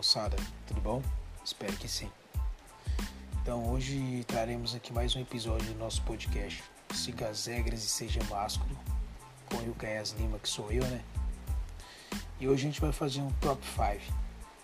moçada, 0.00 0.34
tudo 0.66 0.80
bom? 0.80 1.02
Espero 1.44 1.76
que 1.76 1.86
sim. 1.86 2.10
Então 3.42 3.70
hoje 3.70 4.24
traremos 4.26 4.74
aqui 4.74 4.94
mais 4.94 5.14
um 5.14 5.20
episódio 5.20 5.74
do 5.74 5.78
nosso 5.78 6.00
podcast 6.04 6.64
Siga 6.94 7.28
as 7.28 7.44
regras 7.44 7.84
e 7.84 7.86
seja 7.86 8.18
másculo 8.30 8.74
com 9.50 9.58
o 9.58 9.74
Caes 9.74 10.12
Lima, 10.12 10.38
que 10.38 10.48
sou 10.48 10.72
eu, 10.72 10.82
né? 10.86 11.04
E 12.40 12.48
hoje 12.48 12.66
a 12.66 12.70
gente 12.70 12.80
vai 12.80 12.92
fazer 12.92 13.20
um 13.20 13.30
top 13.42 13.62
5. 13.62 14.16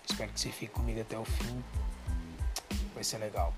Espero 0.09 0.31
que 0.31 0.39
você 0.39 0.49
fique 0.49 0.73
comigo 0.73 1.01
até 1.01 1.19
o 1.19 1.23
fim. 1.23 1.63
Vai 2.95 3.03
ser 3.03 3.19
legal. 3.19 3.53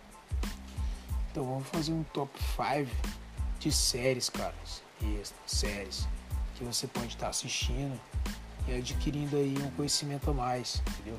Então 1.32 1.46
vamos 1.46 1.70
fazer 1.70 1.94
um 1.94 2.04
top 2.04 2.38
5 2.58 2.92
de 3.58 3.72
séries, 3.72 4.30
caras. 4.30 4.84
Isso, 5.02 5.34
séries 5.48 6.06
que 6.56 6.64
você 6.66 6.88
pode 6.88 7.08
estar 7.08 7.30
assistindo 7.30 7.98
e 8.68 8.74
adquirindo 8.74 9.38
aí 9.38 9.56
um 9.58 9.72
conhecimento 9.72 10.30
a 10.30 10.34
mais, 10.34 10.84
entendeu? 10.86 11.18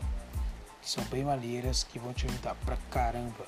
Que 0.82 0.90
são 0.90 1.04
bem 1.04 1.24
maneiras, 1.24 1.84
que 1.84 1.98
vão 1.98 2.12
te 2.12 2.26
ajudar 2.26 2.54
pra 2.64 2.76
caramba. 2.90 3.46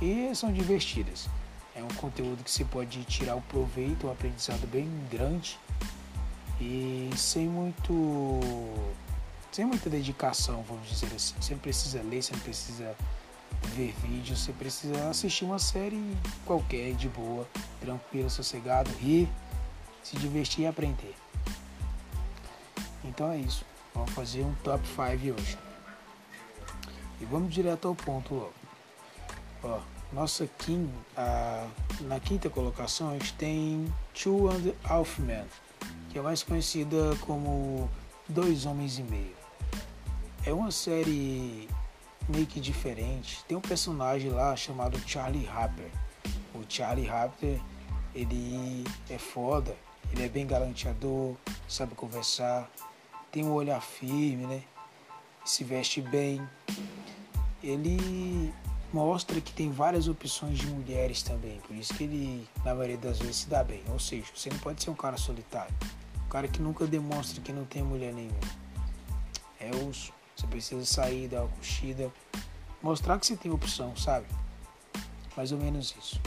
E 0.00 0.34
são 0.34 0.52
divertidas. 0.52 1.28
É 1.74 1.82
um 1.82 1.88
conteúdo 1.88 2.42
que 2.42 2.50
você 2.50 2.64
pode 2.64 3.04
tirar 3.04 3.36
o 3.36 3.42
proveito, 3.42 4.06
um 4.06 4.12
aprendizado 4.12 4.66
bem 4.66 4.88
grande 5.10 5.58
e 6.60 7.10
sem 7.16 7.48
muito 7.48 7.92
sem 9.52 9.64
muita 9.64 9.90
dedicação, 9.90 10.62
vamos 10.62 10.88
dizer 10.88 11.14
assim. 11.14 11.34
Você 11.40 11.54
não 11.54 11.60
precisa 11.60 12.02
ler, 12.02 12.22
você 12.22 12.32
não 12.32 12.40
precisa 12.40 12.94
ver 13.74 13.94
vídeo, 14.02 14.36
você 14.36 14.52
precisa 14.52 15.08
assistir 15.08 15.44
uma 15.44 15.58
série 15.58 16.00
qualquer, 16.46 16.94
de 16.94 17.08
boa, 17.08 17.46
tranquilo, 17.80 18.30
sossegado, 18.30 18.90
rir, 19.00 19.28
se 20.02 20.16
divertir 20.16 20.64
e 20.64 20.66
aprender. 20.66 21.14
Então 23.04 23.30
é 23.30 23.38
isso. 23.38 23.64
Vamos 23.94 24.10
fazer 24.12 24.42
um 24.42 24.54
top 24.62 24.86
5 24.86 25.40
hoje. 25.40 25.58
E 27.20 27.24
vamos 27.24 27.52
direto 27.52 27.88
ao 27.88 27.94
ponto 27.94 28.34
logo. 28.34 28.54
Ó, 29.62 29.80
nossa 30.12 30.46
quinta, 30.58 30.92
a, 31.16 31.68
na 32.02 32.18
quinta 32.18 32.48
colocação 32.48 33.10
a 33.10 33.12
gente 33.12 33.34
tem 33.34 33.92
Two 34.14 34.48
and 34.48 34.72
a 34.84 34.94
Half 34.94 35.18
Men, 35.20 35.44
que 36.08 36.18
é 36.18 36.22
mais 36.22 36.42
conhecida 36.42 37.16
como 37.20 37.88
Dois 38.28 38.64
Homens 38.64 38.98
e 38.98 39.02
Meio. 39.02 39.36
É 40.46 40.52
uma 40.52 40.70
série 40.70 41.68
meio 42.28 42.46
que 42.46 42.60
diferente. 42.60 43.44
Tem 43.44 43.56
um 43.56 43.60
personagem 43.60 44.30
lá 44.30 44.56
chamado 44.56 44.98
Charlie 45.06 45.46
Harper. 45.46 45.90
O 46.54 46.64
Charlie 46.68 47.08
Harper, 47.08 47.60
ele 48.14 48.84
é 49.08 49.18
foda, 49.18 49.76
ele 50.12 50.24
é 50.24 50.28
bem 50.28 50.46
galanteador, 50.46 51.36
sabe 51.68 51.94
conversar, 51.94 52.70
tem 53.30 53.44
um 53.44 53.52
olhar 53.52 53.80
firme, 53.80 54.46
né? 54.46 54.62
Se 55.44 55.64
veste 55.64 56.00
bem. 56.00 56.40
Ele 57.62 58.52
mostra 58.92 59.40
que 59.40 59.52
tem 59.52 59.70
várias 59.70 60.08
opções 60.08 60.58
de 60.58 60.66
mulheres 60.66 61.22
também, 61.22 61.60
por 61.66 61.76
isso 61.76 61.94
que 61.94 62.04
ele, 62.04 62.48
na 62.64 62.74
maioria 62.74 62.96
das 62.96 63.18
vezes, 63.18 63.36
se 63.36 63.48
dá 63.48 63.62
bem. 63.62 63.82
Ou 63.88 63.98
seja, 63.98 64.26
você 64.34 64.50
não 64.50 64.58
pode 64.58 64.82
ser 64.82 64.90
um 64.90 64.94
cara 64.94 65.16
solitário, 65.16 65.74
um 66.26 66.28
cara 66.28 66.48
que 66.48 66.60
nunca 66.60 66.86
demonstra 66.86 67.40
que 67.40 67.52
não 67.52 67.64
tem 67.64 67.82
mulher 67.82 68.12
nenhuma. 68.12 68.40
É 69.60 69.70
osso. 69.86 70.12
Você 70.34 70.46
precisa 70.46 70.84
sair, 70.86 71.28
dar 71.28 71.42
uma 71.42 71.48
curtida, 71.48 72.10
mostrar 72.82 73.18
que 73.18 73.26
você 73.26 73.36
tem 73.36 73.52
opção, 73.52 73.94
sabe? 73.94 74.26
Mais 75.36 75.52
ou 75.52 75.58
menos 75.58 75.94
isso. 76.00 76.18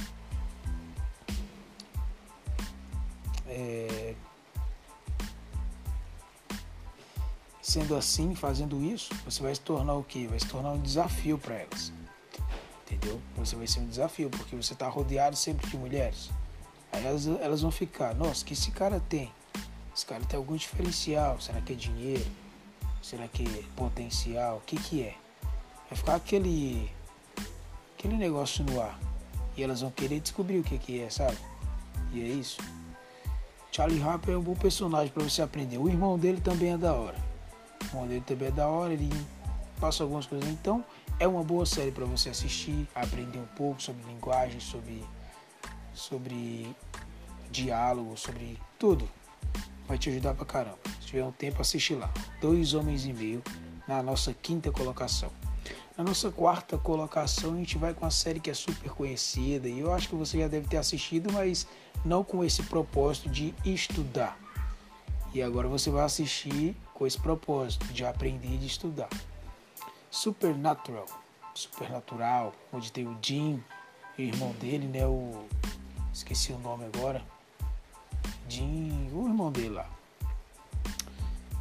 É... 3.48 4.02
Sendo 7.73 7.95
assim, 7.95 8.35
fazendo 8.35 8.83
isso, 8.83 9.11
você 9.25 9.41
vai 9.41 9.55
se 9.55 9.61
tornar 9.61 9.95
o 9.95 10.03
quê? 10.03 10.27
Vai 10.27 10.39
se 10.39 10.45
tornar 10.45 10.73
um 10.73 10.80
desafio 10.80 11.39
para 11.39 11.55
elas. 11.55 11.92
Entendeu? 12.86 13.20
Você 13.36 13.55
vai 13.55 13.65
ser 13.65 13.80
um 13.80 13.87
desafio, 13.87 14.30
porque 14.30 14.55
você 14.55 14.73
está 14.73 14.87
rodeado 14.87 15.36
sempre 15.36 15.67
de 15.67 15.75
mulheres. 15.75 16.30
Aí 16.92 17.03
elas, 17.03 17.25
elas 17.25 17.64
vão 17.64 17.71
ficar, 17.71 18.14
nossa, 18.14 18.45
que 18.45 18.53
esse 18.53 18.70
cara 18.70 18.99
tem? 19.09 19.31
Esse 19.92 20.05
cara 20.05 20.23
tem 20.23 20.37
algum 20.37 20.55
diferencial? 20.55 21.42
Será 21.42 21.59
que 21.61 21.73
é 21.73 21.75
dinheiro? 21.75 22.23
Será 23.02 23.27
que 23.27 23.43
é 23.43 23.64
potencial? 23.75 24.58
O 24.58 24.61
que 24.61 24.77
que 24.77 25.02
é? 25.02 25.15
Vai 25.89 25.98
ficar 25.98 26.14
aquele 26.14 26.92
aquele 27.98 28.17
negócio 28.17 28.64
no 28.64 28.80
ar. 28.80 28.99
E 29.58 29.64
elas 29.64 29.81
vão 29.81 29.89
querer 29.89 30.19
descobrir 30.19 30.59
o 30.59 30.64
que 30.64 30.77
que 30.77 31.02
é, 31.02 31.09
sabe? 31.09 31.39
E 32.11 32.21
é 32.21 32.27
isso. 32.27 32.61
Charlie 33.71 33.99
Harper 33.99 34.36
é 34.36 34.37
um 34.37 34.43
bom 34.43 34.53
personagem 34.53 35.11
para 35.11 35.23
você 35.23 35.42
aprender. 35.42 35.80
O 35.80 35.89
irmão 35.89 36.19
dele 36.19 36.39
também 36.39 36.73
é 36.73 36.77
da 36.77 36.93
hora. 36.93 37.33
O 37.93 37.98
irmão 37.98 38.08
dele 38.08 38.23
também 38.26 38.48
é 38.48 38.52
da 38.52 38.67
hora, 38.67 38.93
ele 38.93 39.09
passa 39.80 40.04
algumas 40.04 40.26
coisas. 40.26 40.49
Então, 40.49 40.83
é 41.20 41.27
uma 41.27 41.43
boa 41.43 41.65
série 41.65 41.92
para 41.92 42.05
você 42.05 42.30
assistir, 42.30 42.87
aprender 42.95 43.39
um 43.39 43.55
pouco 43.55 43.81
sobre 43.81 44.04
linguagem, 44.05 44.59
sobre 44.59 45.04
sobre 45.93 46.76
diálogo, 47.52 48.17
sobre 48.17 48.59
tudo. 48.80 49.08
Vai 49.87 49.98
te 49.98 50.09
ajudar 50.09 50.33
pra 50.33 50.45
caramba 50.45 50.93
tiver 51.14 51.23
um 51.23 51.31
tempo, 51.31 51.61
assiste 51.61 51.93
lá. 51.93 52.11
Dois 52.42 52.73
Homens 52.73 53.05
e 53.05 53.14
Meio, 53.14 53.43
na 53.87 54.02
nossa 54.02 54.33
quinta 54.33 54.71
colocação. 54.71 55.31
Na 55.95 56.04
nossa 56.04 56.31
quarta 56.31 56.75
colocação, 56.75 57.54
a 57.54 57.58
gente 57.58 57.77
vai 57.77 57.93
com 57.93 58.04
a 58.04 58.10
série 58.10 58.39
que 58.39 58.49
é 58.49 58.54
super 58.54 58.89
conhecida 58.89 59.70
e 59.70 59.80
eu 59.80 59.93
acho 59.93 60.10
que 60.10 60.15
você 60.15 60.39
já 60.39 60.48
deve 60.48 60.67
ter 60.67 60.77
assistido, 60.77 61.31
mas 61.31 61.67
não 62.04 62.23
com 62.23 62.43
esse 62.43 62.64
propósito 62.64 63.30
de 63.30 63.54
estudar. 63.64 64.39
E 65.36 65.42
agora 65.42 65.67
você 65.67 65.92
vai 65.92 66.04
assistir 66.04 66.75
com 67.03 67.08
esse 67.08 67.19
propósito 67.19 67.86
de 67.87 68.05
aprender 68.05 68.53
e 68.53 68.58
de 68.58 68.65
estudar. 68.65 69.09
Supernatural, 70.09 71.05
Supernatural, 71.53 72.53
onde 72.71 72.93
tem 72.93 73.05
o 73.05 73.17
Jim, 73.21 73.61
o 74.17 74.21
irmão 74.21 74.53
dele, 74.53 74.87
né? 74.87 75.05
O 75.05 75.45
esqueci 76.13 76.53
o 76.53 76.59
nome 76.59 76.86
agora. 76.86 77.21
Jim, 78.47 79.09
o 79.11 79.27
irmão 79.27 79.52
dele 79.52 79.71
lá. 79.71 79.89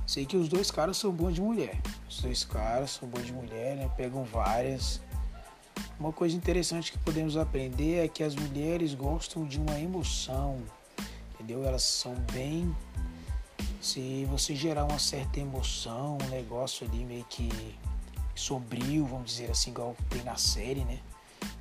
Sei 0.07 0.25
que 0.25 0.37
os 0.37 0.49
dois 0.49 0.71
caras 0.71 0.97
são 0.97 1.11
bons 1.11 1.35
de 1.35 1.41
mulher. 1.41 1.81
Os 2.09 2.23
dois 2.23 2.45
caras 2.45 2.93
são 2.93 3.09
bons 3.09 3.27
de 3.27 3.33
mulher, 3.33 3.75
né? 3.75 3.91
Pegam 3.97 4.23
várias. 4.23 5.01
Uma 5.99 6.13
coisa 6.13 6.37
interessante 6.37 6.93
que 6.93 6.99
podemos 6.99 7.37
aprender 7.37 8.05
é 8.05 8.07
que 8.07 8.23
as 8.23 8.37
mulheres 8.37 8.95
gostam 8.95 9.45
de 9.45 9.59
uma 9.59 9.77
emoção, 9.81 10.63
entendeu? 11.35 11.65
Elas 11.65 11.83
são 11.83 12.15
bem. 12.33 12.73
Se 13.81 14.25
você 14.27 14.55
gerar 14.55 14.85
uma 14.85 14.99
certa 14.99 15.41
emoção, 15.41 16.19
um 16.23 16.29
negócio 16.29 16.87
ali 16.87 17.05
meio 17.05 17.25
que 17.25 17.51
sombrio, 18.35 19.07
vamos 19.07 19.33
dizer 19.33 19.51
assim, 19.51 19.71
igual 19.71 19.97
tem 20.09 20.23
na 20.23 20.37
série, 20.37 20.85
né? 20.85 21.01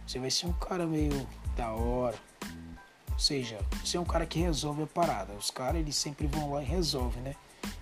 Você 0.06 0.20
vai 0.20 0.30
ser 0.30 0.46
um 0.46 0.54
cara 0.54 0.86
meio 0.86 1.28
da 1.56 1.72
hora. 1.72 2.18
Ou 3.12 3.20
seja, 3.20 3.60
você 3.84 3.98
é 3.98 4.00
um 4.00 4.06
cara 4.06 4.26
que 4.26 4.40
resolve 4.40 4.84
a 4.84 4.88
parada. 4.88 5.34
Os 5.34 5.52
caras, 5.52 5.80
eles 5.82 5.96
sempre 5.96 6.28
vão 6.28 6.54
lá 6.54 6.62
e 6.62 6.66
resolvem, 6.66 7.22
né? 7.24 7.36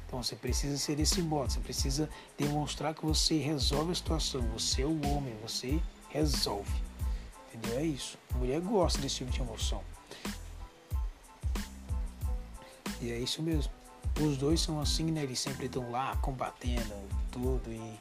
Então 0.06 0.24
você 0.24 0.36
precisa 0.36 0.78
ser 0.78 1.00
esse 1.00 1.22
modo, 1.22 1.52
você 1.52 1.60
precisa 1.60 2.10
demonstrar 2.38 2.96
que 2.96 3.06
você 3.06 3.38
resolve 3.38 3.92
a 3.92 3.96
situação, 3.96 4.42
você 4.50 4.82
é 4.82 4.86
o 4.86 5.06
homem, 5.08 5.36
você 5.42 5.80
resolve. 6.10 6.74
Entendeu? 7.54 7.80
É 7.80 7.84
isso. 7.84 8.18
A 8.34 8.38
mulher 8.38 8.60
gosta 8.60 9.00
desse 9.00 9.18
tipo 9.18 9.32
de 9.32 9.40
emoção. 9.40 9.84
E 13.02 13.12
é 13.12 13.20
isso 13.20 13.42
mesmo. 13.42 13.79
Os 14.22 14.38
dois 14.38 14.60
são 14.60 14.82
assim, 14.82 15.06
né? 15.12 15.24
Eles 15.24 15.40
sempre 15.40 15.68
estão 15.68 15.90
lá 15.90 16.16
combatendo 16.18 16.94
tudo 17.32 17.72
e 17.72 18.00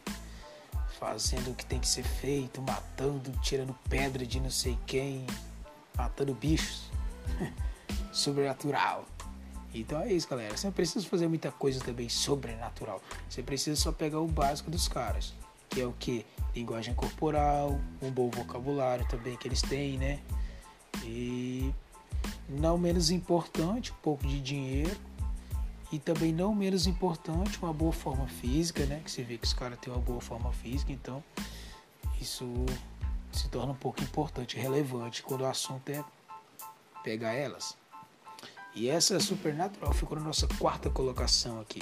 fazendo 0.99 1.53
o 1.53 1.55
que 1.55 1.65
tem 1.65 1.79
que 1.79 1.87
ser 1.87 2.03
feito, 2.03 2.61
matando, 2.61 3.31
tirando 3.41 3.75
pedra 3.89 4.27
de 4.27 4.41
não 4.41 4.51
sei 4.51 4.77
quem, 4.85 5.25
matando 5.97 6.35
bichos. 6.35 6.91
Sobrenatural. 8.13 9.05
Então 9.73 10.01
é 10.01 10.13
isso, 10.13 10.29
galera. 10.29 10.57
Você 10.57 10.67
não 10.67 10.75
precisa 10.75 11.07
fazer 11.07 11.29
muita 11.29 11.53
coisa 11.53 11.79
também 11.81 12.09
sobrenatural. 12.09 13.01
Você 13.29 13.43
precisa 13.43 13.81
só 13.81 13.93
pegar 13.93 14.21
o 14.21 14.27
básico 14.27 14.71
dos 14.71 14.89
caras, 14.89 15.35
que 15.69 15.81
é 15.81 15.87
o 15.87 15.93
que? 15.93 16.27
Linguagem 16.55 16.95
corporal, 16.95 17.79
um 18.03 18.11
bom 18.11 18.29
vocabulário 18.31 19.07
também 19.07 19.37
que 19.37 19.47
eles 19.47 19.63
têm, 19.63 19.99
né? 19.99 20.19
E 21.05 21.73
não 22.49 22.77
menos 22.77 23.11
importante, 23.11 23.93
um 23.93 24.03
pouco 24.03 24.27
de 24.27 24.41
dinheiro. 24.41 24.97
E 25.91 25.99
também 25.99 26.33
não 26.33 26.55
menos 26.55 26.87
importante, 26.87 27.59
uma 27.63 27.73
boa 27.73 27.93
forma 27.93 28.27
física, 28.29 28.85
né? 28.85 29.01
Que 29.05 29.11
você 29.11 29.23
vê 29.23 29.39
que 29.39 29.47
os 29.47 29.55
caras 29.55 29.79
têm 29.79 29.93
uma 29.93 30.03
boa 30.03 30.21
forma 30.21 30.53
física, 30.53 30.93
então 30.93 31.25
isso 32.21 32.47
se 33.33 33.49
torna 33.49 33.73
um 33.73 33.77
pouco 33.77 34.03
importante, 34.03 34.57
relevante 34.57 35.23
quando 35.23 35.43
o 35.43 35.47
assunto 35.47 35.89
é 35.91 36.05
pegar 37.03 37.33
elas. 37.33 37.77
E 38.75 38.89
essa 38.89 39.19
Supernatural 39.19 39.93
ficou 39.93 40.19
na 40.19 40.25
nossa 40.25 40.47
quarta 40.59 40.91
colocação 40.91 41.61
aqui. 41.61 41.81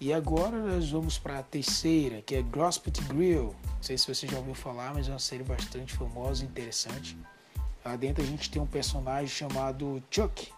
E 0.00 0.12
agora 0.12 0.58
nós 0.58 0.90
vamos 0.90 1.18
para 1.18 1.38
a 1.38 1.42
terceira, 1.42 2.20
que 2.20 2.34
é 2.34 2.42
Grospet 2.42 3.00
Grill. 3.04 3.54
Não 3.76 3.82
sei 3.82 3.96
se 3.96 4.12
você 4.12 4.26
já 4.26 4.36
ouviu 4.36 4.54
falar, 4.54 4.92
mas 4.92 5.08
é 5.08 5.12
uma 5.12 5.18
série 5.18 5.44
bastante 5.44 5.94
famosa 5.94 6.42
e 6.42 6.46
interessante. 6.46 7.16
Lá 7.84 7.96
dentro 7.96 8.22
a 8.22 8.26
gente 8.26 8.50
tem 8.50 8.60
um 8.60 8.66
personagem 8.66 9.28
chamado 9.28 10.02
Chuck. 10.10 10.52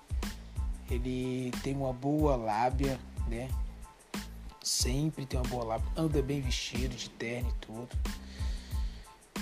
Ele 0.91 1.51
tem 1.63 1.77
uma 1.77 1.93
boa 1.93 2.37
lábia, 2.37 2.99
né? 3.29 3.49
Sempre 4.63 5.27
tem 5.27 5.39
uma 5.39 5.49
boa 5.49 5.65
lábia. 5.65 5.91
Anda 5.97 6.23
bem 6.23 6.41
vestido, 6.41 6.95
de 6.95 7.11
terno 7.11 7.49
e 7.51 7.67
tudo. 7.67 7.89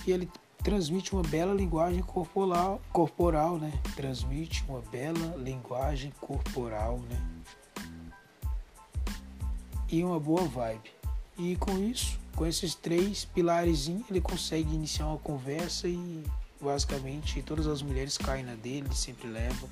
E 0.06 0.12
ele 0.12 0.30
transmite 0.62 1.12
uma 1.12 1.22
bela 1.22 1.52
linguagem 1.52 2.02
corporal, 2.02 2.80
corporal, 2.90 3.58
né? 3.58 3.72
Transmite 3.94 4.64
uma 4.68 4.80
bela 4.80 5.36
linguagem 5.36 6.12
corporal, 6.20 6.98
né? 7.00 7.44
E 9.90 10.02
uma 10.02 10.18
boa 10.18 10.44
vibe. 10.44 10.90
E 11.36 11.56
com 11.56 11.78
isso, 11.78 12.18
com 12.34 12.46
esses 12.46 12.74
três 12.74 13.24
pilares, 13.24 13.88
ele 13.88 14.20
consegue 14.20 14.74
iniciar 14.74 15.06
uma 15.06 15.18
conversa 15.18 15.86
e 15.86 16.24
basicamente 16.60 17.42
todas 17.42 17.66
as 17.66 17.82
mulheres 17.82 18.16
caem 18.16 18.44
na 18.44 18.54
dele, 18.54 18.86
ele 18.86 18.94
sempre 18.94 19.28
leva. 19.28 19.68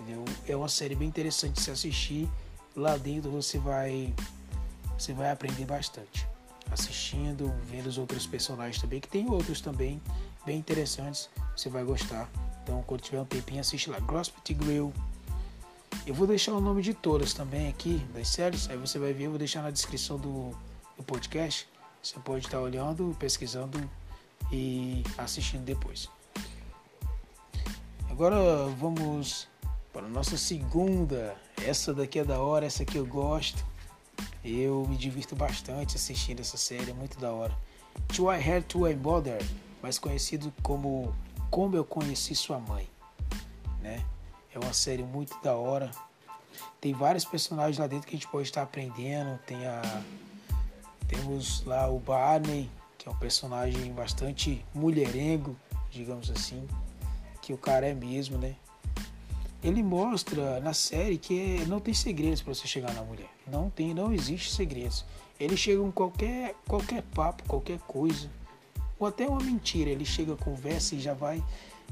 Entendeu? 0.00 0.24
É 0.48 0.56
uma 0.56 0.68
série 0.68 0.94
bem 0.94 1.08
interessante 1.08 1.54
de 1.54 1.60
se 1.60 1.70
assistir. 1.70 2.28
Lá 2.74 2.96
dentro 2.96 3.30
você 3.30 3.58
vai 3.58 4.14
você 4.98 5.12
vai 5.12 5.30
aprender 5.30 5.64
bastante 5.64 6.26
assistindo, 6.70 7.52
vendo 7.66 7.86
os 7.86 7.98
outros 7.98 8.26
personagens 8.26 8.80
também, 8.80 9.00
que 9.00 9.08
tem 9.08 9.28
outros 9.28 9.60
também 9.60 10.00
bem 10.46 10.58
interessantes, 10.58 11.28
você 11.56 11.68
vai 11.68 11.82
gostar. 11.84 12.30
Então, 12.62 12.82
quando 12.86 13.00
tiver 13.00 13.20
um 13.20 13.24
tempinho, 13.24 13.60
assiste 13.60 13.90
lá. 13.90 13.98
Grospit 13.98 14.54
Grill. 14.54 14.92
Eu 16.06 16.14
vou 16.14 16.26
deixar 16.26 16.52
o 16.52 16.60
nome 16.60 16.82
de 16.82 16.94
todas 16.94 17.34
também 17.34 17.68
aqui, 17.68 17.98
das 18.14 18.28
séries, 18.28 18.70
aí 18.70 18.76
você 18.76 18.98
vai 18.98 19.12
ver, 19.12 19.24
eu 19.24 19.30
vou 19.30 19.38
deixar 19.38 19.62
na 19.62 19.70
descrição 19.70 20.18
do, 20.18 20.50
do 20.96 21.02
podcast. 21.02 21.68
Você 22.02 22.18
pode 22.20 22.46
estar 22.46 22.60
olhando, 22.60 23.14
pesquisando 23.18 23.78
e 24.50 25.02
assistindo 25.18 25.64
depois. 25.64 26.08
Agora 28.08 28.36
vamos 28.78 29.48
para 29.92 30.06
a 30.06 30.08
nossa 30.08 30.36
segunda. 30.36 31.36
Essa 31.64 31.92
daqui 31.92 32.18
é 32.18 32.24
da 32.24 32.38
hora, 32.38 32.66
essa 32.66 32.82
aqui 32.82 32.96
eu 32.96 33.06
gosto. 33.06 33.64
Eu 34.44 34.86
me 34.88 34.96
divirto 34.96 35.36
bastante 35.36 35.96
assistindo 35.96 36.40
essa 36.40 36.56
série, 36.56 36.90
é 36.90 36.94
muito 36.94 37.18
da 37.18 37.32
hora. 37.32 37.56
To 38.14 38.32
I 38.32 38.36
Had 38.36 38.62
To 38.64 38.88
I 38.88 38.94
Bother, 38.94 39.44
mais 39.82 39.98
conhecido 39.98 40.52
como 40.62 41.14
Como 41.50 41.76
Eu 41.76 41.84
Conheci 41.84 42.34
Sua 42.34 42.58
Mãe, 42.58 42.88
né? 43.80 44.04
É 44.54 44.58
uma 44.58 44.72
série 44.72 45.02
muito 45.02 45.40
da 45.42 45.54
hora. 45.54 45.90
Tem 46.80 46.92
vários 46.94 47.24
personagens 47.24 47.78
lá 47.78 47.86
dentro 47.86 48.06
que 48.06 48.14
a 48.14 48.18
gente 48.18 48.28
pode 48.28 48.48
estar 48.48 48.62
aprendendo. 48.62 49.38
Tem 49.46 49.66
a 49.66 50.02
temos 51.10 51.64
lá 51.64 51.88
o 51.90 51.98
Barney, 51.98 52.70
que 52.96 53.08
é 53.08 53.10
um 53.10 53.16
personagem 53.16 53.92
bastante 53.92 54.64
mulherengo, 54.72 55.56
digamos 55.90 56.30
assim, 56.30 56.68
que 57.42 57.52
o 57.52 57.58
cara 57.58 57.88
é 57.88 57.94
mesmo, 57.94 58.38
né? 58.38 58.54
Ele 59.62 59.82
mostra 59.82 60.58
na 60.60 60.72
série 60.72 61.18
que 61.18 61.64
não 61.66 61.80
tem 61.80 61.92
segredos 61.92 62.40
para 62.40 62.54
você 62.54 62.66
chegar 62.66 62.94
na 62.94 63.02
mulher. 63.02 63.28
Não 63.46 63.68
tem, 63.68 63.92
não 63.92 64.12
existe 64.12 64.50
segredos. 64.50 65.04
Ele 65.38 65.56
chega 65.56 65.80
com 65.80 65.92
qualquer 65.92 66.54
qualquer 66.66 67.02
papo, 67.02 67.42
qualquer 67.44 67.78
coisa, 67.80 68.30
ou 68.98 69.06
até 69.06 69.26
uma 69.26 69.40
mentira. 69.40 69.90
Ele 69.90 70.04
chega, 70.04 70.34
conversa 70.36 70.94
e 70.94 71.00
já 71.00 71.12
vai 71.12 71.42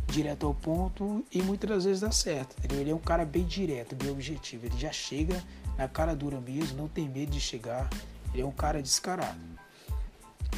direto 0.06 0.47
ao 0.47 0.55
ponto 0.55 1.25
e 1.31 1.43
muitas 1.43 1.85
vezes 1.85 2.00
dá 2.00 2.11
certo. 2.11 2.56
Entendeu? 2.59 2.81
Ele 2.81 2.91
é 2.91 2.94
um 2.94 3.00
cara 3.00 3.25
bem 3.25 3.44
direto, 3.44 3.94
bem 3.94 4.11
objetivo. 4.11 4.67
Ele 4.67 4.79
já 4.79 4.91
chega 4.91 5.43
na 5.76 5.87
cara 5.87 6.17
dura 6.17 6.41
mesmo, 6.41 6.79
não 6.79 6.88
tem 6.88 7.06
medo 7.09 7.32
de 7.32 7.41
chegar. 7.41 7.88
Ele 8.32 8.43
é 8.43 8.47
um 8.47 8.53
cara 8.53 8.82
descarado. 8.82 9.38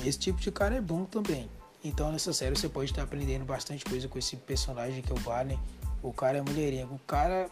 Esse 0.04 0.18
tipo 0.18 0.40
de 0.40 0.52
cara 0.52 0.76
é 0.76 0.80
bom 0.80 1.04
também. 1.04 1.50
Então 1.82 2.12
nessa 2.12 2.32
série 2.32 2.54
você 2.54 2.68
pode 2.68 2.92
estar 2.92 3.02
aprendendo 3.02 3.44
bastante 3.44 3.84
coisa 3.84 4.06
com 4.06 4.18
esse 4.18 4.36
personagem 4.36 5.02
que 5.02 5.10
é 5.10 5.14
o 5.14 5.20
Barney 5.20 5.58
o 6.02 6.12
cara 6.12 6.38
é 6.38 6.42
mulherengo. 6.42 6.94
O 6.94 7.00
cara 7.00 7.48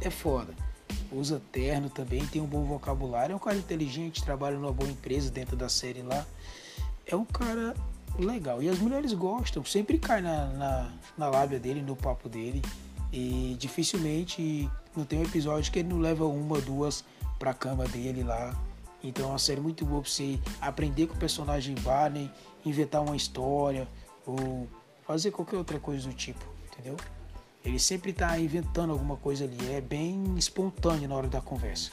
é 0.00 0.10
foda. 0.10 0.54
Usa 1.10 1.42
terno 1.52 1.90
também, 1.90 2.26
tem 2.26 2.40
um 2.40 2.46
bom 2.46 2.64
vocabulário. 2.64 3.32
É 3.32 3.36
um 3.36 3.38
cara 3.38 3.56
inteligente, 3.56 4.24
trabalha 4.24 4.56
numa 4.56 4.72
boa 4.72 4.90
empresa 4.90 5.30
dentro 5.30 5.56
da 5.56 5.68
série 5.68 6.02
lá. 6.02 6.26
É 7.06 7.14
um 7.14 7.24
cara 7.24 7.74
legal. 8.18 8.62
E 8.62 8.68
as 8.68 8.78
mulheres 8.78 9.12
gostam, 9.12 9.64
sempre 9.64 9.98
cai 9.98 10.20
na, 10.20 10.46
na, 10.46 10.92
na 11.18 11.28
lábia 11.28 11.58
dele, 11.58 11.82
no 11.82 11.96
papo 11.96 12.28
dele. 12.28 12.62
E 13.12 13.56
dificilmente 13.58 14.70
não 14.96 15.04
tem 15.04 15.18
um 15.18 15.22
episódio 15.22 15.70
que 15.70 15.80
ele 15.80 15.88
não 15.88 15.98
leva 15.98 16.24
uma, 16.26 16.60
duas 16.60 17.04
pra 17.38 17.52
cama 17.52 17.86
dele 17.86 18.22
lá. 18.22 18.56
Então 19.02 19.26
é 19.26 19.28
uma 19.28 19.38
série 19.38 19.60
muito 19.60 19.84
boa 19.84 20.00
pra 20.00 20.10
você 20.10 20.38
aprender 20.60 21.08
com 21.08 21.14
o 21.14 21.18
personagem 21.18 21.74
Barney, 21.80 22.30
inventar 22.64 23.02
uma 23.02 23.16
história 23.16 23.88
ou 24.24 24.68
fazer 25.06 25.30
qualquer 25.32 25.56
outra 25.56 25.78
coisa 25.78 26.08
do 26.08 26.14
tipo, 26.14 26.44
entendeu? 26.70 26.96
Ele 27.64 27.78
sempre 27.78 28.10
está 28.10 28.38
inventando 28.38 28.92
alguma 28.92 29.16
coisa 29.16 29.44
ali. 29.44 29.72
É 29.72 29.80
bem 29.80 30.36
espontâneo 30.36 31.08
na 31.08 31.14
hora 31.14 31.28
da 31.28 31.40
conversa. 31.40 31.90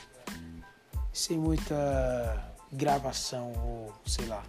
Sem 1.14 1.38
muita 1.38 2.54
gravação 2.72 3.54
ou 3.54 3.94
sei 4.06 4.26
lá. 4.26 4.44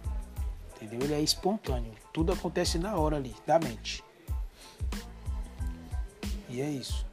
Entendeu? 0.75 0.99
Ele 1.03 1.13
é 1.13 1.21
espontâneo. 1.21 1.93
Tudo 2.11 2.33
acontece 2.33 2.79
na 2.79 2.95
hora 2.95 3.17
ali, 3.17 3.35
da 3.45 3.59
mente. 3.59 4.03
E 6.49 6.59
é 6.59 6.69
isso. 6.69 7.05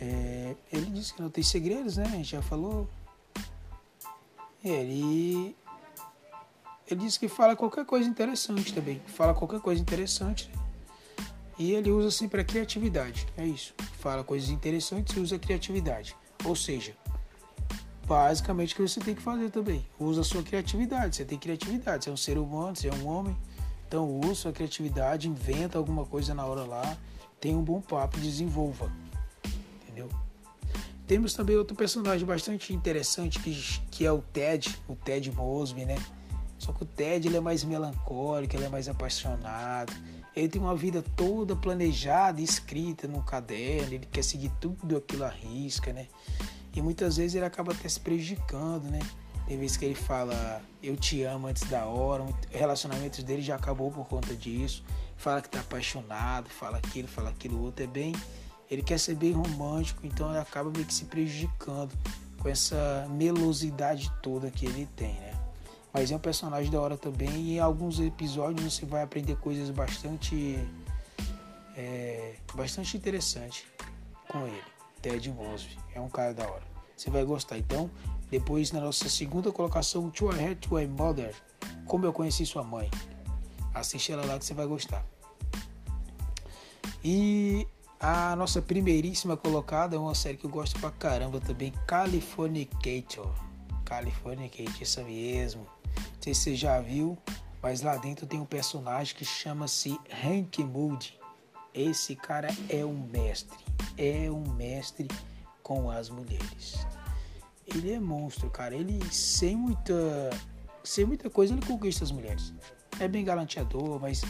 É, 0.00 0.56
ele 0.72 0.86
disse 0.86 1.14
que 1.14 1.22
não 1.22 1.30
tem 1.30 1.44
segredos, 1.44 1.96
né? 1.96 2.04
A 2.04 2.08
gente 2.08 2.30
já 2.30 2.42
falou. 2.42 2.88
Ele. 4.64 5.54
Ele 6.90 7.00
disse 7.00 7.18
que 7.18 7.28
fala 7.28 7.54
qualquer 7.54 7.84
coisa 7.84 8.08
interessante 8.08 8.74
também. 8.74 9.00
Fala 9.06 9.34
qualquer 9.34 9.60
coisa 9.60 9.80
interessante. 9.80 10.48
Né? 10.48 10.61
E 11.62 11.74
ele 11.74 11.92
usa 11.92 12.10
sempre 12.10 12.40
a 12.40 12.44
criatividade. 12.44 13.24
É 13.36 13.46
isso. 13.46 13.72
Fala 14.00 14.24
coisas 14.24 14.50
interessantes 14.50 15.16
e 15.16 15.20
usa 15.20 15.36
a 15.36 15.38
criatividade. 15.38 16.16
Ou 16.44 16.56
seja, 16.56 16.92
basicamente 18.04 18.74
o 18.74 18.76
que 18.78 18.82
você 18.82 18.98
tem 18.98 19.14
que 19.14 19.22
fazer 19.22 19.48
também. 19.48 19.86
Usa 19.96 20.22
a 20.22 20.24
sua 20.24 20.42
criatividade. 20.42 21.14
Você 21.14 21.24
tem 21.24 21.38
criatividade. 21.38 22.02
Você 22.02 22.10
é 22.10 22.12
um 22.12 22.16
ser 22.16 22.36
humano, 22.36 22.74
você 22.74 22.88
é 22.88 22.92
um 22.92 23.06
homem. 23.06 23.36
Então 23.86 24.10
usa 24.18 24.32
a 24.32 24.34
sua 24.34 24.52
criatividade, 24.52 25.28
inventa 25.28 25.78
alguma 25.78 26.04
coisa 26.04 26.34
na 26.34 26.44
hora 26.44 26.64
lá, 26.64 26.98
tem 27.40 27.54
um 27.54 27.62
bom 27.62 27.80
papo, 27.80 28.18
desenvolva. 28.18 28.90
Entendeu? 29.84 30.08
Temos 31.06 31.32
também 31.32 31.54
outro 31.54 31.76
personagem 31.76 32.26
bastante 32.26 32.74
interessante 32.74 33.38
que, 33.38 33.54
que 33.88 34.04
é 34.04 34.10
o 34.10 34.20
Ted, 34.32 34.76
o 34.88 34.96
Ted 34.96 35.30
Mosby, 35.30 35.84
né? 35.84 36.04
Só 36.58 36.72
que 36.72 36.82
o 36.82 36.86
Ted 36.86 37.28
ele 37.28 37.36
é 37.36 37.40
mais 37.40 37.62
melancólico, 37.62 38.56
ele 38.56 38.64
é 38.64 38.68
mais 38.68 38.88
apaixonado 38.88 39.92
ele 40.34 40.48
tem 40.48 40.60
uma 40.60 40.74
vida 40.74 41.02
toda 41.14 41.54
planejada, 41.54 42.40
escrita 42.40 43.06
no 43.06 43.22
caderno, 43.22 43.94
ele 43.94 44.06
quer 44.10 44.24
seguir 44.24 44.50
tudo 44.60 44.96
aquilo 44.96 45.24
à 45.24 45.28
risca, 45.28 45.92
né? 45.92 46.06
E 46.74 46.80
muitas 46.80 47.18
vezes 47.18 47.34
ele 47.34 47.44
acaba 47.44 47.72
até 47.72 47.88
se 47.88 48.00
prejudicando, 48.00 48.84
né? 48.84 49.00
Tem 49.46 49.58
vezes 49.58 49.76
que 49.76 49.84
ele 49.84 49.94
fala 49.94 50.62
eu 50.82 50.96
te 50.96 51.22
amo 51.22 51.46
antes 51.46 51.68
da 51.68 51.84
hora, 51.84 52.22
o 52.22 52.34
relacionamento 52.50 53.22
dele 53.22 53.42
já 53.42 53.56
acabou 53.56 53.90
por 53.90 54.06
conta 54.06 54.34
disso. 54.34 54.82
Fala 55.16 55.42
que 55.42 55.50
tá 55.50 55.60
apaixonado, 55.60 56.48
fala 56.48 56.78
aquilo, 56.78 57.06
fala 57.06 57.30
aquilo 57.30 57.62
outro, 57.62 57.84
é 57.84 57.86
bem. 57.86 58.14
Ele 58.70 58.82
quer 58.82 58.98
ser 58.98 59.14
bem 59.14 59.32
romântico, 59.32 60.06
então 60.06 60.30
ele 60.30 60.38
acaba 60.38 60.70
meio 60.70 60.86
que 60.86 60.94
se 60.94 61.04
prejudicando 61.04 61.92
com 62.38 62.48
essa 62.48 63.06
melosidade 63.10 64.10
toda 64.22 64.50
que 64.50 64.64
ele 64.64 64.88
tem, 64.96 65.12
né? 65.12 65.31
Mas 65.92 66.10
é 66.10 66.16
um 66.16 66.18
personagem 66.18 66.70
da 66.70 66.80
hora 66.80 66.96
também 66.96 67.30
e 67.30 67.56
em 67.56 67.58
alguns 67.60 68.00
episódios 68.00 68.74
você 68.74 68.86
vai 68.86 69.02
aprender 69.02 69.36
coisas 69.36 69.68
bastante 69.70 70.58
é, 71.76 72.36
bastante 72.54 72.96
interessante 72.96 73.66
com 74.28 74.46
ele. 74.46 74.62
Ted 75.00 75.30
Mosby 75.30 75.76
é 75.94 76.00
um 76.00 76.08
cara 76.08 76.32
da 76.32 76.48
hora. 76.48 76.62
Você 76.96 77.10
vai 77.10 77.24
gostar. 77.24 77.58
Então, 77.58 77.90
depois 78.30 78.70
na 78.72 78.80
nossa 78.80 79.08
segunda 79.08 79.50
colocação, 79.50 80.08
To 80.10 80.32
I 80.32 80.50
Had 80.50 80.56
To 80.60 80.76
My 80.76 80.86
Mother, 80.86 81.34
Como 81.86 82.06
Eu 82.06 82.12
Conheci 82.12 82.46
Sua 82.46 82.62
Mãe. 82.62 82.90
Assiste 83.74 84.12
ela 84.12 84.24
lá 84.24 84.38
que 84.38 84.44
você 84.44 84.54
vai 84.54 84.66
gostar. 84.66 85.04
E 87.04 87.66
a 87.98 88.36
nossa 88.36 88.62
primeiríssima 88.62 89.36
colocada 89.36 89.96
é 89.96 89.98
uma 89.98 90.14
série 90.14 90.36
que 90.36 90.44
eu 90.44 90.50
gosto 90.50 90.78
pra 90.78 90.90
caramba 90.90 91.40
também, 91.40 91.72
Californicator. 91.86 93.32
Californicator, 93.84 94.82
isso 94.82 95.02
mesmo. 95.02 95.66
Não 96.22 96.24
sei 96.26 96.34
se 96.34 96.42
você 96.42 96.54
já 96.54 96.80
viu, 96.80 97.18
mas 97.60 97.80
lá 97.80 97.96
dentro 97.96 98.28
tem 98.28 98.38
um 98.38 98.44
personagem 98.44 99.12
que 99.12 99.24
chama-se 99.24 99.98
Hank 100.24 100.62
Moody. 100.62 101.18
Esse 101.74 102.14
cara 102.14 102.46
é 102.68 102.84
um 102.84 103.08
mestre, 103.08 103.58
é 103.98 104.30
um 104.30 104.48
mestre 104.54 105.08
com 105.64 105.90
as 105.90 106.08
mulheres. 106.08 106.86
Ele 107.66 107.90
é 107.90 107.98
monstro, 107.98 108.48
cara. 108.50 108.72
Ele 108.72 109.04
sem 109.10 109.56
muita, 109.56 110.30
sem 110.84 111.04
muita 111.04 111.28
coisa 111.28 111.54
ele 111.54 111.66
conquista 111.66 112.04
as 112.04 112.12
mulheres. 112.12 112.54
É 113.00 113.08
bem 113.08 113.24
galanteador, 113.24 113.98
mas 113.98 114.22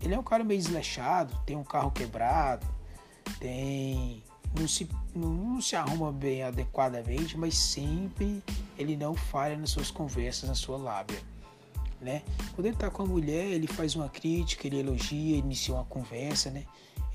ele 0.00 0.14
é 0.14 0.18
um 0.18 0.22
cara 0.22 0.44
meio 0.44 0.60
desleixado, 0.60 1.36
tem 1.44 1.56
um 1.56 1.64
carro 1.64 1.90
quebrado, 1.90 2.64
tem 3.40 4.22
não 4.56 4.68
se, 4.68 4.88
não 5.12 5.60
se 5.60 5.74
arruma 5.74 6.12
bem 6.12 6.44
adequadamente, 6.44 7.36
mas 7.36 7.58
sempre 7.58 8.40
ele 8.78 8.96
não 8.96 9.14
falha 9.14 9.56
nas 9.56 9.70
suas 9.70 9.90
conversas, 9.90 10.48
na 10.48 10.54
sua 10.54 10.76
lábia. 10.76 11.20
Né? 12.00 12.22
Quando 12.54 12.66
ele 12.66 12.74
está 12.74 12.90
com 12.90 13.02
a 13.02 13.06
mulher, 13.06 13.46
ele 13.46 13.66
faz 13.66 13.94
uma 13.94 14.08
crítica, 14.08 14.66
ele 14.66 14.78
elogia, 14.80 15.36
inicia 15.36 15.74
uma 15.74 15.84
conversa, 15.84 16.50
né? 16.50 16.64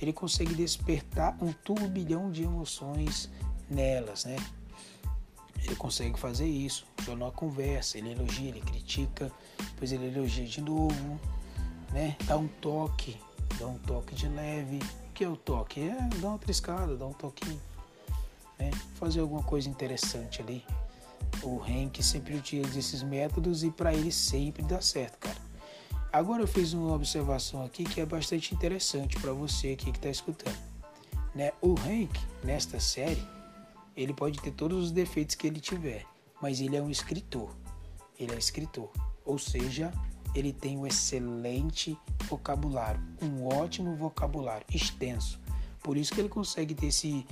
Ele 0.01 0.11
consegue 0.11 0.55
despertar 0.55 1.37
um 1.41 1.51
turbilhão 1.51 2.31
de 2.31 2.43
emoções 2.43 3.29
nelas, 3.69 4.25
né? 4.25 4.37
Ele 5.63 5.75
consegue 5.75 6.17
fazer 6.17 6.47
isso, 6.47 6.85
só 7.05 7.15
numa 7.15 7.31
conversa. 7.31 7.97
Ele 7.97 8.11
elogia, 8.11 8.49
ele 8.49 8.61
critica, 8.61 9.31
depois 9.57 9.91
ele 9.91 10.07
elogia 10.07 10.45
de 10.45 10.61
novo, 10.61 11.19
né? 11.91 12.15
Dá 12.25 12.37
um 12.37 12.47
toque, 12.47 13.17
dá 13.59 13.67
um 13.67 13.77
toque 13.79 14.15
de 14.15 14.27
leve. 14.27 14.79
O 15.09 15.13
que 15.13 15.23
é 15.23 15.29
o 15.29 15.35
toque? 15.35 15.81
É 15.81 15.95
dar 16.19 16.29
uma 16.29 16.39
triscada, 16.39 16.95
dar 16.95 17.05
um 17.05 17.13
toquinho, 17.13 17.61
né? 18.57 18.71
Fazer 18.95 19.19
alguma 19.19 19.43
coisa 19.43 19.69
interessante 19.69 20.41
ali. 20.41 20.65
O 21.41 21.61
Henk 21.65 22.03
sempre 22.03 22.35
utiliza 22.35 22.77
esses 22.77 23.01
métodos 23.01 23.63
e 23.63 23.71
para 23.71 23.93
ele 23.93 24.11
sempre 24.11 24.63
dá 24.63 24.81
certo, 24.81 25.17
cara. 25.19 25.37
Agora 26.11 26.41
eu 26.41 26.47
fiz 26.47 26.73
uma 26.73 26.93
observação 26.93 27.63
aqui 27.63 27.83
que 27.83 28.01
é 28.01 28.05
bastante 28.05 28.53
interessante 28.53 29.19
para 29.19 29.31
você 29.31 29.73
aqui 29.73 29.91
que 29.91 29.97
está 29.97 30.09
escutando. 30.09 30.57
Né? 31.33 31.51
O 31.61 31.75
Hank, 31.75 32.19
nesta 32.43 32.79
série, 32.79 33.23
ele 33.95 34.13
pode 34.13 34.39
ter 34.41 34.51
todos 34.51 34.85
os 34.85 34.91
defeitos 34.91 35.35
que 35.35 35.45
ele 35.45 35.59
tiver, 35.59 36.05
mas 36.41 36.59
ele 36.59 36.75
é 36.75 36.81
um 36.81 36.89
escritor. 36.89 37.55
Ele 38.19 38.33
é 38.33 38.37
escritor, 38.37 38.89
ou 39.23 39.37
seja, 39.37 39.93
ele 40.35 40.51
tem 40.51 40.77
um 40.77 40.85
excelente 40.85 41.97
vocabulário, 42.27 43.01
um 43.21 43.45
ótimo 43.45 43.95
vocabulário, 43.95 44.65
extenso. 44.73 45.39
Por 45.81 45.95
isso 45.95 46.13
que 46.13 46.19
ele 46.19 46.29
consegue 46.29 46.73
ter 46.75 46.87
esse, 46.87 47.25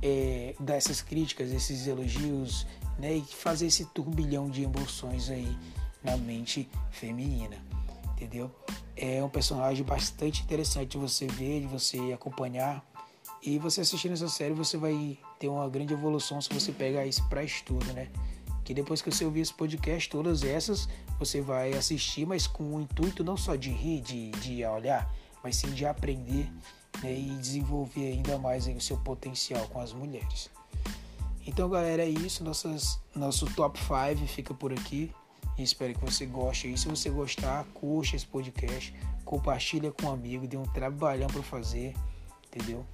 é, 0.00 0.54
dar 0.60 0.76
essas 0.76 1.02
críticas, 1.02 1.50
esses 1.50 1.86
elogios, 1.86 2.66
né, 3.02 3.16
e 3.16 3.22
fazer 3.22 3.66
esse 3.66 3.84
turbilhão 3.86 4.48
de 4.48 4.62
emoções 4.62 5.28
aí 5.28 5.58
na 6.04 6.16
mente 6.16 6.68
feminina, 6.92 7.56
entendeu? 8.12 8.48
É 8.96 9.22
um 9.24 9.28
personagem 9.28 9.84
bastante 9.84 10.40
interessante 10.42 10.90
de 10.90 10.98
você 10.98 11.26
ver, 11.26 11.62
de 11.62 11.66
você 11.66 11.98
acompanhar. 12.14 12.80
E 13.42 13.58
você 13.58 13.80
assistindo 13.80 14.12
essa 14.12 14.28
série, 14.28 14.54
você 14.54 14.76
vai 14.76 15.18
ter 15.40 15.48
uma 15.48 15.68
grande 15.68 15.92
evolução 15.92 16.40
se 16.40 16.48
você 16.54 16.70
pegar 16.70 17.04
isso 17.04 17.28
para 17.28 17.42
estudo, 17.42 17.92
né? 17.92 18.08
Que 18.64 18.72
depois 18.72 19.02
que 19.02 19.10
você 19.10 19.24
ouvir 19.24 19.40
esse 19.40 19.52
podcast, 19.52 20.08
todas 20.08 20.44
essas 20.44 20.88
você 21.18 21.40
vai 21.40 21.72
assistir, 21.72 22.24
mas 22.24 22.46
com 22.46 22.76
o 22.76 22.80
intuito 22.80 23.24
não 23.24 23.36
só 23.36 23.56
de 23.56 23.70
rir, 23.70 24.00
de, 24.00 24.30
de 24.30 24.64
olhar, 24.64 25.12
mas 25.42 25.56
sim 25.56 25.72
de 25.72 25.84
aprender 25.84 26.48
né? 27.02 27.12
e 27.12 27.36
desenvolver 27.36 28.12
ainda 28.12 28.38
mais 28.38 28.68
o 28.68 28.80
seu 28.80 28.96
potencial 28.98 29.66
com 29.66 29.80
as 29.80 29.92
mulheres. 29.92 30.48
Então, 31.46 31.68
galera, 31.68 32.02
é 32.02 32.08
isso. 32.08 32.44
Nossas, 32.44 33.00
nosso 33.14 33.46
top 33.54 33.78
5 33.78 34.26
fica 34.26 34.54
por 34.54 34.72
aqui. 34.72 35.12
Espero 35.58 35.94
que 35.94 36.04
você 36.04 36.24
goste. 36.24 36.72
E 36.72 36.78
se 36.78 36.88
você 36.88 37.10
gostar, 37.10 37.64
curte 37.74 38.16
esse 38.16 38.26
podcast, 38.26 38.94
compartilha 39.24 39.90
com 39.90 40.06
um 40.06 40.10
amigo, 40.12 40.46
dê 40.46 40.56
um 40.56 40.62
trabalhão 40.62 41.28
para 41.28 41.42
fazer, 41.42 41.94
entendeu? 42.46 42.86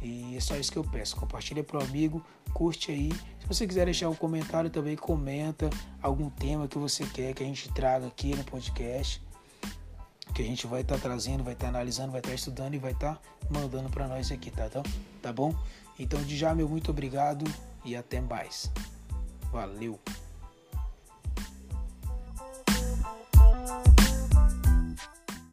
E 0.00 0.36
é 0.36 0.40
só 0.40 0.56
isso 0.56 0.72
que 0.72 0.78
eu 0.78 0.84
peço. 0.84 1.16
Compartilha 1.16 1.62
para 1.62 1.78
o 1.78 1.82
amigo, 1.82 2.24
curte 2.52 2.90
aí. 2.90 3.12
Se 3.40 3.46
você 3.46 3.66
quiser 3.66 3.84
deixar 3.84 4.08
um 4.08 4.14
comentário 4.14 4.68
também, 4.68 4.96
comenta 4.96 5.70
algum 6.02 6.28
tema 6.28 6.66
que 6.66 6.76
você 6.76 7.06
quer 7.06 7.32
que 7.34 7.42
a 7.42 7.46
gente 7.46 7.68
traga 7.70 8.06
aqui 8.08 8.34
no 8.34 8.44
podcast. 8.44 9.22
Que 10.34 10.42
a 10.42 10.44
gente 10.44 10.66
vai 10.66 10.80
estar 10.80 10.96
tá 10.96 11.02
trazendo, 11.02 11.44
vai 11.44 11.52
estar 11.52 11.66
tá 11.66 11.68
analisando, 11.68 12.10
vai 12.10 12.20
estar 12.20 12.30
tá 12.30 12.34
estudando 12.34 12.74
e 12.74 12.78
vai 12.78 12.92
estar 12.92 13.14
tá 13.14 13.20
mandando 13.48 13.88
para 13.90 14.08
nós 14.08 14.32
aqui, 14.32 14.50
tá, 14.50 14.68
tá? 14.68 14.82
Tá 15.20 15.32
bom? 15.32 15.54
Então, 15.98 16.20
de 16.22 16.36
já, 16.36 16.54
meu 16.54 16.68
muito 16.68 16.90
obrigado 16.90 17.44
e 17.84 17.96
até 17.96 18.20
mais. 18.20 18.70
Valeu! 19.50 19.98